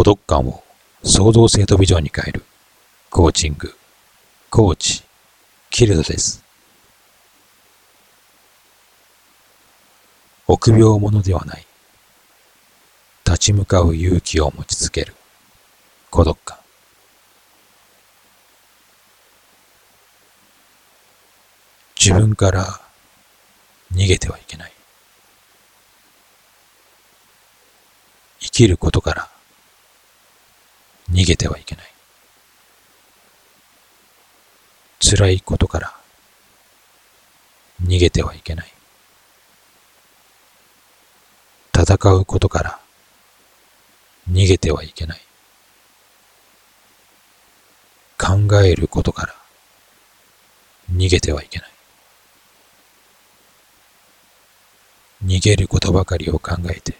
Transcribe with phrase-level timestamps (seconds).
[0.00, 0.64] 孤独感を
[1.02, 2.42] 創造性とビジョンに変える
[3.10, 3.74] コーチング、
[4.48, 5.02] コーチ、
[5.68, 6.42] キルドです。
[10.46, 11.66] 臆病者ではない。
[13.26, 15.14] 立ち向かう勇気を持ち続ける
[16.08, 16.56] 孤独感。
[22.02, 22.80] 自分から
[23.92, 24.72] 逃げてはいけない。
[28.38, 29.29] 生きることから
[31.20, 31.84] 逃げてはいけない。
[35.00, 35.94] 辛いことから
[37.84, 38.72] 逃げてはいけない。
[41.74, 42.80] 戦うことから
[44.30, 45.20] 逃げてはいけない。
[48.16, 49.34] 考えることから
[50.90, 51.70] 逃げてはいけない。
[55.26, 56.94] 逃げることばかりを考えて、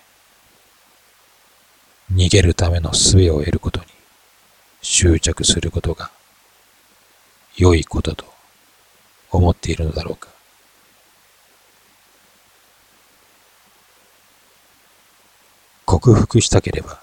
[2.13, 4.00] 逃げるための術を得ることに
[4.83, 6.11] 執着することが
[7.57, 8.25] 良いことと
[9.31, 10.29] 思っているのだろうか。
[15.85, 17.01] 克服したければ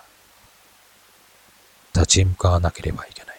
[1.94, 3.38] 立ち向かわなければいけない。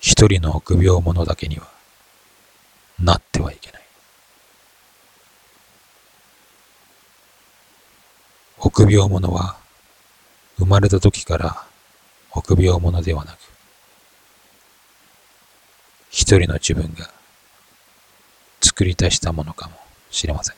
[0.00, 1.66] 一人の臆病者だけには
[2.98, 3.82] なってはいけない。
[8.58, 9.63] 臆病者は
[10.56, 11.66] 生まれた時から
[12.30, 13.38] 臆病者ではなく、
[16.10, 17.10] 一人の自分が
[18.62, 19.76] 作り出したものかも
[20.10, 20.56] しれません。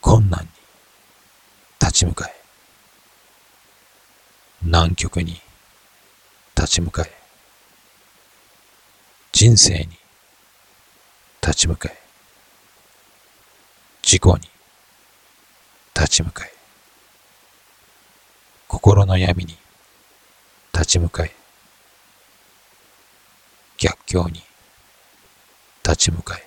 [0.00, 0.48] 困難に
[1.80, 2.34] 立ち向かえ、
[4.62, 5.40] 南極に
[6.56, 7.12] 立ち向かえ、
[9.32, 9.88] 人生に
[11.40, 11.98] 立ち向かえ、
[14.02, 14.48] 事故に
[16.10, 16.52] ち向かえ、
[18.68, 19.56] 心の闇に
[20.74, 21.34] 立ち向かえ、
[23.78, 24.42] 逆境に
[25.84, 26.46] 立ち向かえ、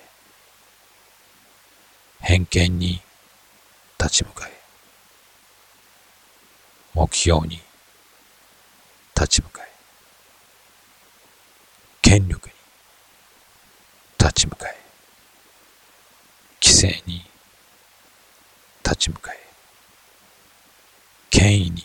[2.20, 3.00] 偏見に
[3.98, 4.52] 立ち向かえ、
[6.94, 7.60] 目標に
[9.16, 9.68] 立ち向かえ、
[12.02, 12.54] 権力に
[14.18, 14.76] 立ち向かえ、
[16.62, 17.24] 規制に
[18.84, 19.43] 立ち向かえ、
[21.44, 21.84] 権威に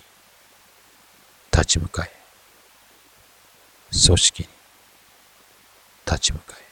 [1.51, 2.11] 立ち向かえ、
[3.91, 4.49] 組織に
[6.05, 6.63] 立ち向かえ、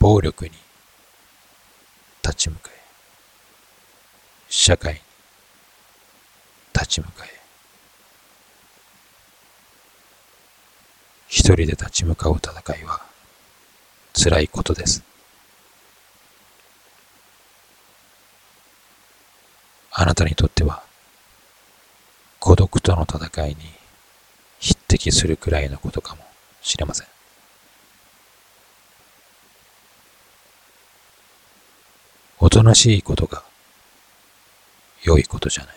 [0.00, 0.50] 暴力に
[2.24, 2.80] 立ち向かえ、
[4.48, 5.00] 社会に
[6.74, 7.28] 立ち向かえ、
[11.28, 13.02] 一人で立ち向かう戦いは
[14.20, 15.04] 辛いことです。
[19.92, 20.87] あなたにとっては
[22.40, 23.56] 孤独との戦いに
[24.60, 26.22] 匹敵するくらいのことかも
[26.62, 27.08] しれません。
[32.40, 33.42] おとなしいことが
[35.02, 35.76] 良いことじゃない。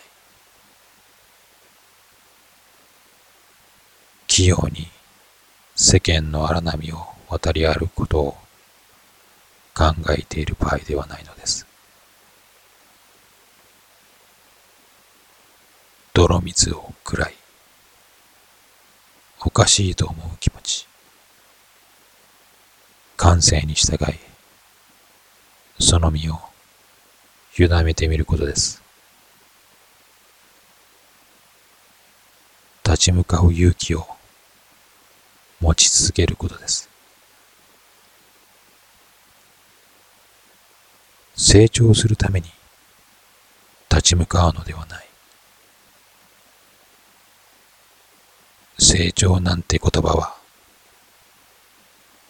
[4.28, 4.88] 器用に
[5.74, 8.36] 世間の荒波を渡り歩くことを
[9.74, 11.66] 考えている場合ではないのです。
[16.14, 17.34] 泥水を食らい、
[19.40, 20.86] おかしいと思う気持ち、
[23.16, 24.18] 感性に従い、
[25.80, 26.38] その身を
[27.58, 28.82] 委ねてみることです。
[32.84, 34.06] 立ち向かう勇気を
[35.60, 36.90] 持ち続けることです。
[41.34, 42.50] 成長するために
[43.90, 45.11] 立ち向かうのではない。
[48.92, 50.36] 成長なんて言葉は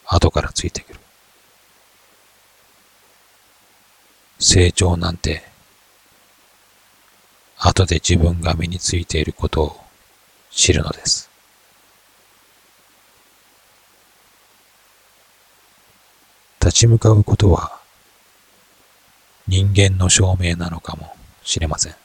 [0.07, 1.01] 後からついてくる。
[4.39, 5.43] 成長なんて
[7.59, 9.81] 後で自分が身についていることを
[10.53, 11.29] 知るのです。
[16.61, 17.81] 立ち向かうことは
[19.49, 21.97] 人間の証明なのかもしれません。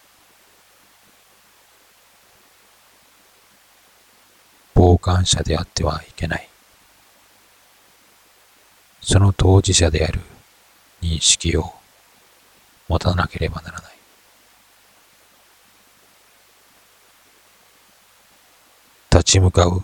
[4.97, 6.49] 傍観者であってはいけない。
[9.01, 10.19] その当事者である
[11.01, 11.71] 認識を
[12.87, 13.93] 持たなければならない。
[19.11, 19.83] 立ち向かう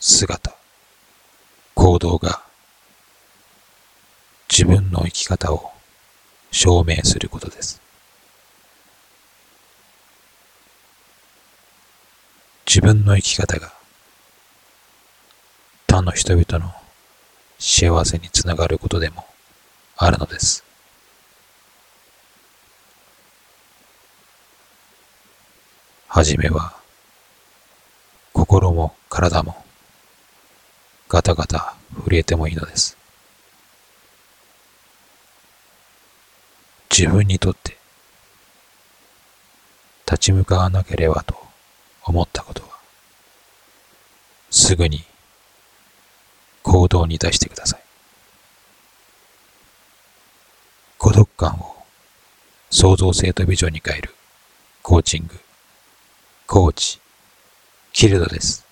[0.00, 0.54] 姿、
[1.74, 2.42] 行動が
[4.50, 5.72] 自分の生き方を
[6.50, 7.80] 証明することです。
[12.66, 13.77] 自分の生き方が
[15.98, 16.72] 他の人々の
[17.58, 19.26] 幸せにつながることでも
[19.96, 20.62] あるのです。
[26.06, 26.76] はじめは
[28.32, 29.64] 心も体も
[31.08, 31.74] ガタガタ
[32.06, 32.96] 震えてもいいのです。
[36.96, 37.76] 自分にとって
[40.06, 41.34] 立ち向かわなければと
[42.04, 42.68] 思ったことは
[44.50, 45.04] すぐに
[46.88, 47.80] 行動に出してください。
[50.96, 51.76] 孤独感を
[52.70, 54.14] 創造性とビジョンに変える
[54.82, 55.38] コーチング、
[56.46, 56.98] コーチ、
[57.92, 58.67] キルドです。